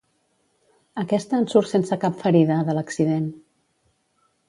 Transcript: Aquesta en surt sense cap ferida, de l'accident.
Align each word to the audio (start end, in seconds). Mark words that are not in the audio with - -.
Aquesta 1.01 1.37
en 1.41 1.45
surt 1.53 1.71
sense 1.73 1.99
cap 2.07 2.19
ferida, 2.25 2.61
de 2.71 2.79
l'accident. 2.79 3.33